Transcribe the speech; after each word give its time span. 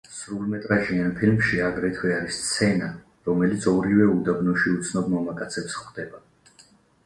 სრულმეტრაჟიან 0.17 1.11
ფილმში 1.19 1.59
აგრეთვე 1.65 2.15
არის 2.15 2.39
სცენა, 2.47 2.89
რომელშიც 3.29 3.69
ორივე 3.75 4.09
უდაბნოში 4.17 4.77
უცნობ 4.81 5.15
მამაკაცებს 5.15 5.81
ხვდება. 5.85 6.27